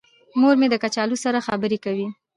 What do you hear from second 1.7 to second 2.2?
کوي.